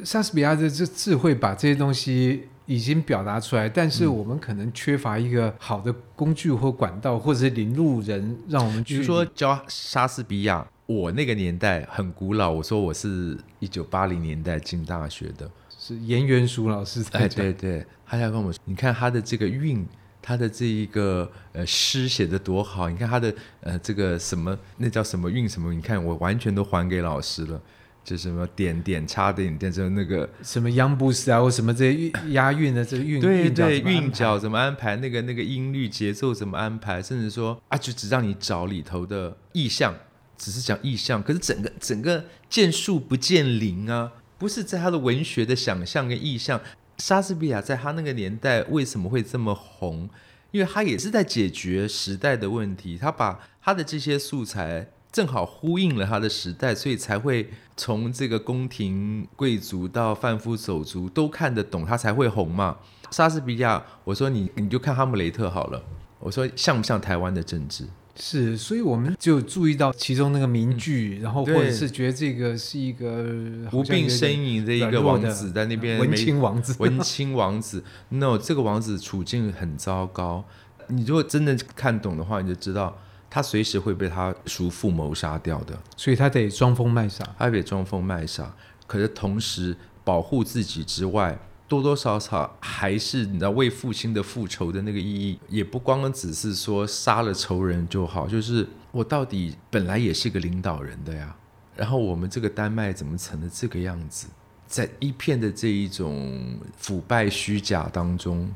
[0.04, 10.66] 莎士比亚的这智慧把这些东西已经表达出来，但是我们可能缺乏一个好的工具或管道，或者是领路人，让我们去比如说教莎士比亚。
[10.86, 15.50] 我那个年代很古老，我说我是一九八零年代进大学的，
[15.80, 19.88] 是颜元淑老师在对对，他要跟我说，你看他的这个韵，
[20.22, 25.74] 他的这一个呃诗写得多好，你看他的呃这个什么，那叫什么韵什么？
[25.74, 27.62] 你看我完全都还给老师了，
[28.04, 34.96] 就什么点点插点点，就那个什么央布斯啊，或什么这些押韵的这个韵，对对，韵脚怎么安排？
[34.98, 37.02] 那个那个音律节奏怎么安排？
[37.02, 39.96] 甚至说啊，就只让你找里头的意象。
[40.36, 46.60] 只是讲意象，可是整个整个见树不见林啊，不是在他的文学的想象跟意象。
[46.98, 50.10] 莎士比亚在他那个年代为什么会这么红？
[50.52, 62.78] 因为他也是在解决时代的问题，他把他的这些素材正好呼应了他的时代，所以才会从这个宫廷贵族到贩夫走卒都看得懂，他才会红嘛。
[63.12, 65.84] 莎士比亚，我说你你就看哈姆雷特好了，
[66.20, 67.86] 我说像不像台湾的政治？
[68.16, 73.24] 是，所以我们就注意到其中那个名句，嗯、然后或者是觉得这个是一个
[73.72, 77.84] 无病呻吟的一个王子在那边，文青王子， 文青王子。
[78.10, 80.46] No，这个王子处境很糟糕。
[80.90, 82.96] 你如果真的看懂的话，你就知道
[83.34, 88.54] 他随时会被他叔父谋杀掉的，所以他得装疯卖傻，他得装疯卖傻。
[88.86, 91.36] 可是同时保护自己之外，
[91.68, 101.36] 多多少少还是你知道为父亲的复仇的那个意义，也不光只是说杀了仇人就好，就是我到底本来也是个领导人的呀。
[101.76, 104.28] 然后我们这个丹麦怎么成了这个样子？
[104.68, 108.54] 在一片的这一种腐败虚假当中，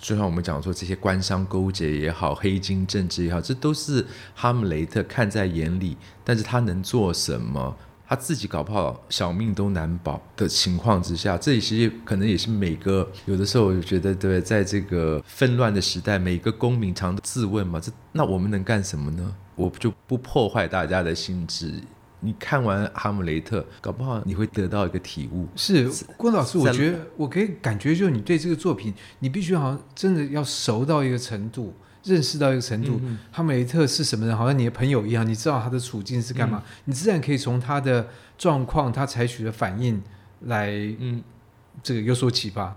[0.00, 7.76] 就像我们讲说这些官商勾结也好，黑金政治也好，这都是哈姆雷特看在眼里，但是他能做什么？
[8.08, 19.32] 他自己搞不好小命都难保的情况之下，这其实可能也是每个有的时候我就觉得，对，在这个纷乱的时代，每个公民常自问嘛，这那我们能干什么呢？
[19.54, 21.72] 我就不破坏大家的心智。
[22.20, 25.48] 你看完《哈姆雷特》，搞不好你会得到一个体悟。
[25.56, 33.00] 是郭老师，我觉得我可以感觉，就是你对这个作品，你必须好像真的要熟到一个程度，认识到一个程度。
[33.32, 34.36] 哈姆雷特是什么人？
[34.36, 36.62] 好像你的朋友一样，你知道他的处境是干嘛？
[36.64, 40.02] 嗯、你自然可以从他的状况、他采取的反应
[40.42, 41.22] 来，嗯，
[41.82, 42.76] 这个有所启发。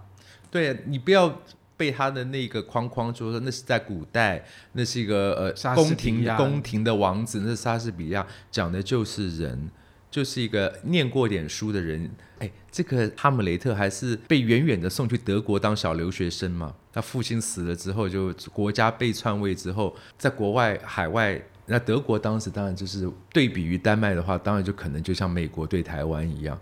[0.49, 1.41] 对，你不要。
[1.83, 9.69] 被他的那个框框说说，那是在古代，那是一个呃宫廷宫廷的王子，那是莎士比亚讲的就是人，
[10.09, 12.09] 就是一个念过点书的人。
[12.39, 16.73] 哎，这个哈姆雷特还是被远远的送去德国当小留学生嘛？
[16.93, 26.57] 他父亲死了之后，就国家被篡位之后，在国外海外，那德国当时当然就是对比于丹麦的话，当然就可能就像美国对台湾一样。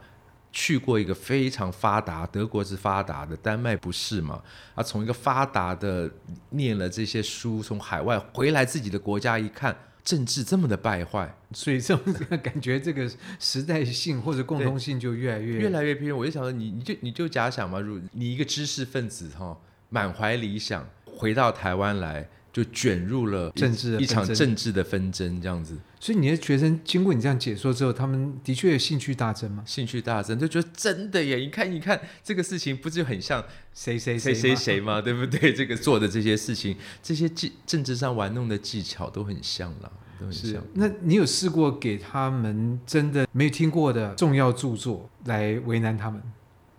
[0.51, 4.41] 去过一个非常发达，德国是发达的，丹麦不是嘛？
[4.75, 6.11] 啊，从一个发达的
[6.49, 16.15] 念了这些书，从海外回来自己的国家一看，政治这么的败坏，所以这种感觉，这个时代性或者共通性就越来越越来越偏。
[16.15, 19.57] 我就想说，你你就你就假想嘛，如你一个知识分子哈，
[19.89, 22.27] 满怀理想回到台湾来。
[22.51, 25.77] 就卷入了政治一场政治的纷争，这样子。
[25.99, 29.63] 所以你的学生经过你这样解说之后，他们的确兴趣大增吗？
[29.67, 31.35] 兴趣大增，就觉得真的耶！
[31.35, 33.43] 你看，你看这个事情，不是很像
[33.73, 34.99] 谁谁谁谁谁吗？
[35.01, 35.53] 对不对？
[35.53, 40.61] 这个做的这些事情，这些技政治上玩弄的技巧都很像了，都很像。
[40.73, 46.19] 那你有试过给他们真的没有听过的重要著作来为难他们？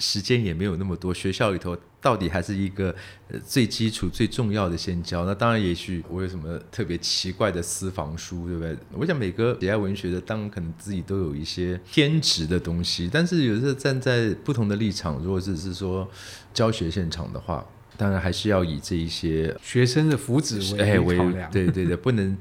[0.02, 2.92] 时间也没有那么多，学校里头到底还是一个
[3.28, 5.24] 呃最基础最重要的先教。
[5.24, 8.76] 那当然，也许我有什么特别奇怪的私房书，对不对？
[8.94, 13.08] 我想每个喜爱文学的，当然可能自己都有一些偏执的东西。
[13.12, 16.10] 但是有时候站在不同的立场，如果只是说
[16.52, 17.64] 教学现场的话，
[17.96, 21.48] 当然还是要以这一些学生的福祉为为考量。
[21.52, 22.36] 对对对，不能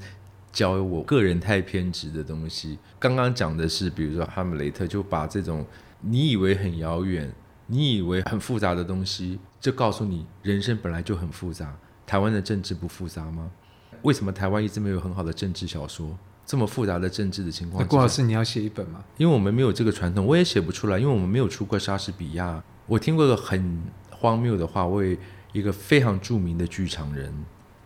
[0.50, 2.76] 教我个人太偏执的东西。
[2.98, 5.64] 刚刚讲的是，比如说哈姆雷特，就把这种
[6.00, 7.32] 你以为很遥远。
[7.66, 11.76] 你以为很复杂的东西，就告诉你人生本来就很复杂。
[12.06, 13.50] 台湾的政治不复杂吗？
[14.02, 16.16] 为什么台湾一直没有很好的政治小说？
[16.44, 19.02] 这么复杂的政治的情况下，郭老师你要写一本吗？
[19.16, 22.62] 因为我们没有这个传统，我也写不出来，因为我们没有出过莎士比亚。
[22.86, 25.16] 我听过一个很荒谬的话，为
[25.52, 27.32] 一个非常著名的剧场人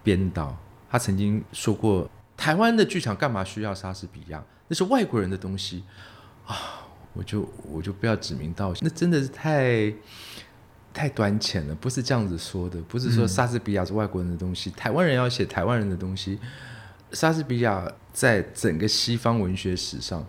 [0.02, 0.56] 编导，
[0.90, 4.42] 他曾经说过：台湾的剧场干嘛需要莎士比亚？
[4.68, 5.84] 那是外国人的东西
[6.46, 6.56] 啊。
[7.16, 9.92] 我就我就不要指名道姓，那真的是太
[10.92, 16.38] 太短浅了，不是这样子说的，不是说莎士比亚是外国人的东西，嗯、台湾人要写台湾人的东西。
[17.12, 20.26] 莎士比亚在整个西方文学史上，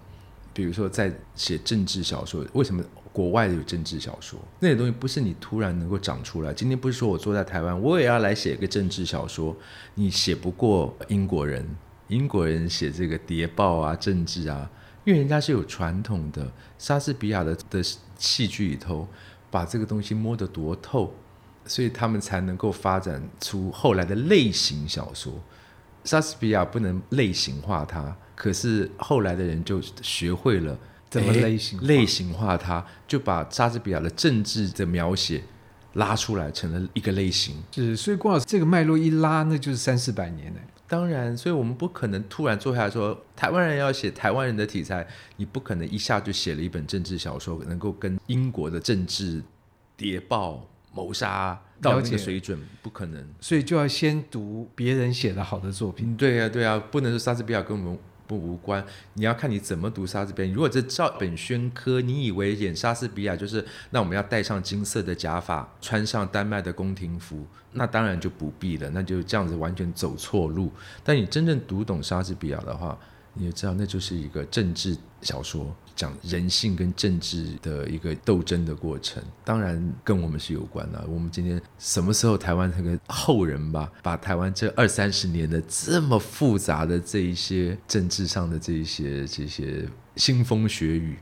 [0.53, 4.39] 比如说在写政治小说，为什么国外有政治小说？
[4.59, 6.53] 那些东西不是你突然能够长出来。
[6.53, 9.55] 今天不是说我坐在台湾，我也要来写一个政治小说，
[9.95, 11.67] 你写不过英国人，
[12.09, 14.69] 英国人写这个谍报啊，政治啊。
[15.08, 17.82] 因为人家是有传统的，莎士比亚的的
[18.18, 19.08] 戏剧里头，
[19.49, 21.14] 把这个东西摸得多透，
[21.66, 25.32] 所以他们才能够发展出后来的类型小说。
[26.03, 30.78] 莎士比亚不能类型化它，可是后来的人就学会了
[31.10, 35.41] 怎么类型类型化它，就把莎士比亚的政治的描写
[35.93, 37.55] 拉出来，成了一个类型。
[37.72, 40.60] 是，所以郭老师这个脉络一拉，那就是三四百年呢。
[40.88, 49.43] 当然，所以我们不可能突然坐下来说，台湾人要写台湾人的题材，你不可能一下就写了一本政治小说，能够跟英国的政治
[49.95, 53.27] 谍报谋杀到那个水准，不可能。
[53.41, 56.15] 所以就要先读别人写的好的作品。
[56.15, 57.99] 对呀，对呀，不能说莎士比亚跟我们。
[58.28, 60.53] 不无关，你要看你怎么读莎士比亚。
[60.53, 70.71] 如果这照本宣科，你以为演莎士比亚就是那我们要戴上金色的假发，穿上丹麦的宫廷服，那当然就不必了，那就这样子完全走错路。
[71.03, 72.97] 但你真正读懂莎士比亚的话，
[73.34, 81.03] 你就知道那就是一个政治小说，讲人性跟政治的一个斗争的过程，当然跟我们是有关的。
[81.09, 89.85] 我们今天什么时候台湾这个后人吧，把台湾这二三十年的这么复杂的这一些政治上的这一些这些
[90.15, 91.17] 腥风血雨，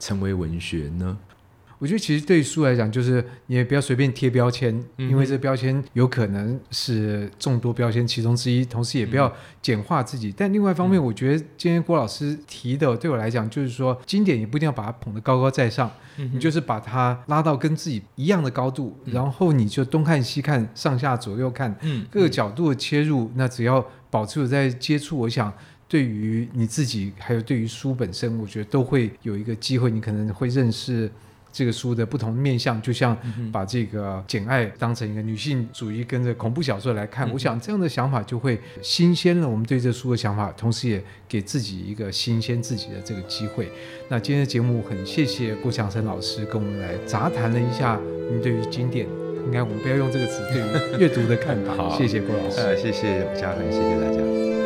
[0.00, 1.16] 成为文学呢？
[1.84, 8.64] 我觉得其实对于书来讲，就是你也不要随便贴标签，因为这标签有可能是众多标签其中之一。
[8.64, 9.30] 同时，也不要
[9.60, 10.32] 简化自己。
[10.34, 21.76] 但另外一方面，我觉得今天郭老师提的，对我来讲，就是说经典也不一定要把它捧得高高在上，你就是把它拉到跟自己一样的高度，然后你就东看西看，上下左右看，
[22.10, 23.30] 各个角度的切入。
[23.34, 25.52] 那只要保持有在接触，我想
[25.86, 31.12] 对于你自己，还有对于书本身，我觉得都会有一个机会，你可能会认识。
[31.54, 33.16] 这个书的不同面向，就像
[33.52, 43.70] 把这个《简爱》当成一个女性主义跟着恐怖小说来看，嗯、我想这样的想法就会新鲜了我们对这书的想法，同时也给自己一个新鲜自己的这个机会。
[44.08, 48.00] 那今天的节目很谢谢郭强生老师跟我们来杂谈了一下
[48.32, 49.06] 您对于经典，
[49.46, 51.74] 应该我们不要用这个词，对于阅读的看法。
[51.76, 54.63] 好谢谢郭老师，呃，谢谢嘉恒，谢谢大家。